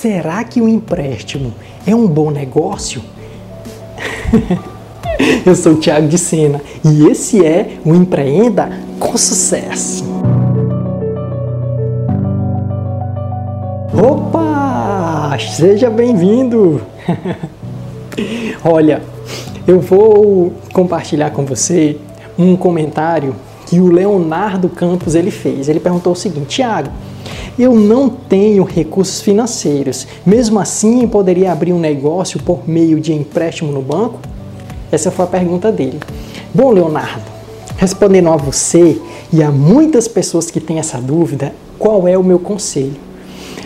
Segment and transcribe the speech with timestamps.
[0.00, 1.52] será que o empréstimo
[1.86, 3.02] é um bom negócio?
[5.44, 10.04] Eu sou o Thiago de Sena e esse é o Empreenda com Sucesso.
[13.92, 15.36] Opa!
[15.54, 16.80] Seja bem-vindo!
[18.64, 19.02] Olha,
[19.66, 21.98] eu vou compartilhar com você
[22.38, 23.36] um comentário
[23.66, 25.68] que o Leonardo Campos ele fez.
[25.68, 26.90] Ele perguntou o seguinte: Tiago,
[27.58, 30.06] eu não tenho recursos financeiros.
[30.24, 34.20] Mesmo assim, poderia abrir um negócio por meio de empréstimo no banco?
[34.90, 36.00] Essa foi a pergunta dele.
[36.52, 37.24] Bom, Leonardo,
[37.76, 39.00] respondendo a você
[39.32, 42.96] e a muitas pessoas que têm essa dúvida, qual é o meu conselho?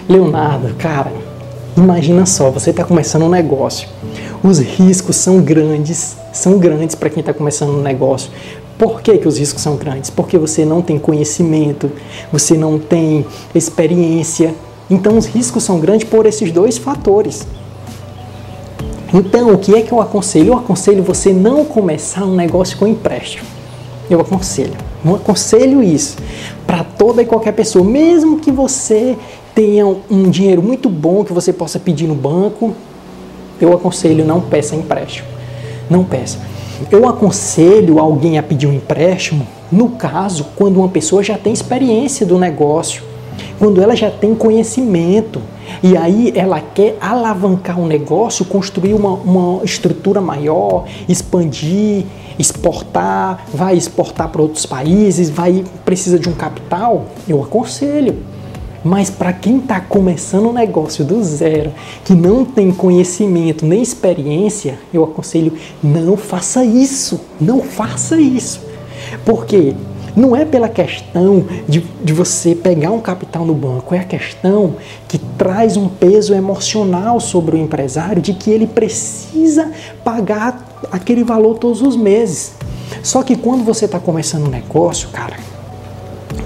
[0.09, 1.12] Leonardo, cara,
[1.76, 3.88] imagina só, você está começando um negócio.
[4.42, 8.30] Os riscos são grandes, são grandes para quem está começando um negócio.
[8.78, 10.10] Por que, que os riscos são grandes?
[10.10, 11.91] Porque você não tem conhecimento,
[12.32, 13.24] você não tem
[13.55, 14.55] experiência.
[14.91, 17.46] Então os riscos são grandes por esses dois fatores.
[19.12, 20.48] Então, o que é que eu aconselho?
[20.48, 23.46] Eu aconselho você não começar um negócio com empréstimo.
[24.10, 24.74] Eu aconselho.
[25.04, 26.16] Não aconselho isso
[26.66, 29.16] para toda e qualquer pessoa, mesmo que você
[29.54, 32.74] tenha um dinheiro muito bom que você possa pedir no banco,
[33.60, 35.29] eu aconselho não peça empréstimo.
[35.88, 36.38] Não peça.
[36.90, 42.24] Eu aconselho alguém a pedir um empréstimo no caso quando uma pessoa já tem experiência
[42.26, 43.02] do negócio,
[43.58, 45.40] quando ela já tem conhecimento
[45.82, 52.04] e aí ela quer alavancar um negócio, construir uma, uma estrutura maior, expandir,
[52.38, 58.16] exportar, vai exportar para outros países, vai precisa de um capital, eu aconselho.
[58.85, 61.73] Mas para quem está começando um negócio do zero,
[62.04, 67.21] que não tem conhecimento nem experiência, eu aconselho não faça isso.
[67.41, 68.60] Não faça isso.
[69.25, 69.75] Porque
[70.15, 74.76] não é pela questão de, de você pegar um capital no banco, é a questão
[75.09, 79.72] que traz um peso emocional sobre o empresário de que ele precisa
[80.04, 82.53] pagar aquele valor todos os meses.
[83.03, 85.37] Só que quando você está começando um negócio, cara,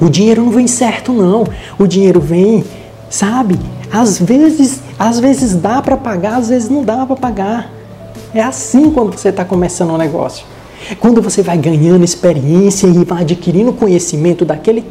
[0.00, 1.44] o dinheiro não vem certo não.
[1.78, 2.64] O dinheiro vem,
[3.10, 3.58] sabe?
[3.92, 7.72] Às vezes, às vezes dá para pagar, às vezes não dá para pagar.
[8.34, 10.44] É assim quando você está começando um negócio.
[11.00, 14.84] Quando você vai ganhando experiência e vai adquirindo conhecimento daquele,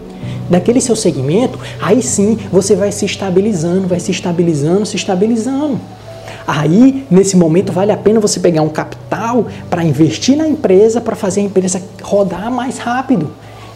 [0.49, 5.79] daquele seu segmento, aí sim você vai se estabilizando, vai se estabilizando, se estabilizando.
[6.45, 11.15] Aí, nesse momento, vale a pena você pegar um capital para investir na empresa, para
[11.15, 13.31] fazer a empresa rodar mais rápido.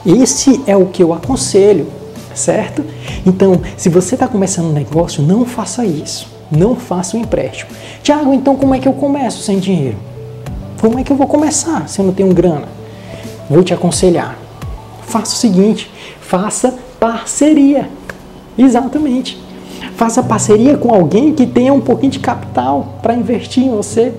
[0.05, 1.87] Esse é o que eu aconselho,
[2.33, 2.83] certo?
[3.25, 6.27] Então, se você está começando um negócio, não faça isso.
[6.51, 7.71] Não faça um empréstimo.
[8.03, 9.97] Tiago, então como é que eu começo sem dinheiro?
[10.81, 12.67] Como é que eu vou começar se eu não tenho grana?
[13.49, 14.37] Vou te aconselhar.
[15.03, 15.89] Faça o seguinte:
[16.19, 17.89] faça parceria.
[18.57, 19.39] Exatamente.
[19.95, 24.13] Faça parceria com alguém que tenha um pouquinho de capital para investir em você.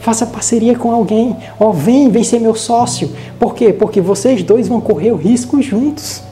[0.00, 1.36] Faça parceria com alguém.
[1.58, 3.10] Ó, oh, vem, vem ser meu sócio.
[3.38, 3.72] Por quê?
[3.72, 6.22] Porque vocês dois vão correr o risco juntos.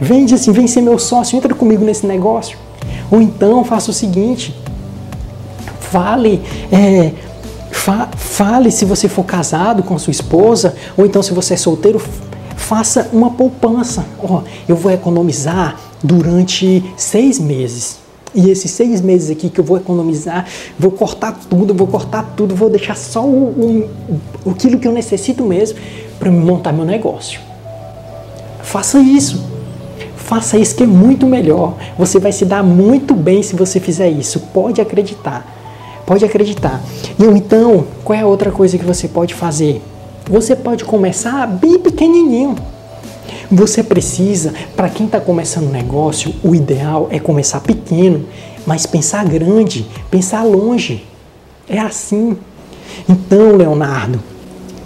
[0.00, 2.58] Vem, assim, vem ser meu sócio, entra comigo nesse negócio.
[3.10, 4.54] Ou então faça o seguinte:
[5.78, 6.42] fale,
[6.72, 7.12] é,
[7.70, 12.02] fa fale se você for casado com sua esposa, ou então se você é solteiro,
[12.56, 14.04] faça uma poupança.
[14.22, 18.03] Ó, oh, eu vou economizar durante seis meses.
[18.34, 20.46] E esses seis meses aqui que eu vou economizar,
[20.78, 23.88] vou cortar tudo, vou cortar tudo, vou deixar só o,
[24.44, 25.78] o, aquilo que eu necessito mesmo
[26.18, 27.40] para montar meu negócio.
[28.62, 29.44] Faça isso.
[30.16, 31.76] Faça isso que é muito melhor.
[31.98, 34.40] Você vai se dar muito bem se você fizer isso.
[34.52, 35.46] Pode acreditar.
[36.06, 36.82] Pode acreditar.
[37.18, 39.80] Então, qual é a outra coisa que você pode fazer?
[40.28, 42.56] Você pode começar bem pequenininho.
[43.54, 48.26] Você precisa, para quem está começando um negócio, o ideal é começar pequeno,
[48.66, 51.06] mas pensar grande, pensar longe.
[51.68, 52.36] É assim.
[53.08, 54.20] Então, Leonardo,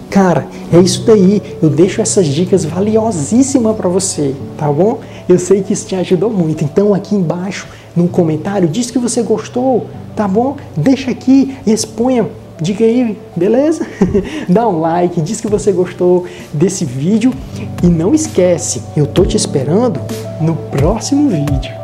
[0.07, 1.41] cara, é isso daí.
[1.63, 4.99] Eu deixo essas dicas valiosíssimas para você, tá bom?
[5.27, 6.63] Eu sei que isso te ajudou muito.
[6.63, 7.65] Então, aqui embaixo,
[7.95, 10.57] no comentário, diz que você gostou, tá bom?
[10.77, 12.29] Deixa aqui exponha
[12.61, 13.87] Diga aí, beleza?
[14.49, 17.33] Dá um like, diz que você gostou desse vídeo
[17.81, 19.99] e não esquece, eu tô te esperando
[20.41, 21.78] no próximo vídeo.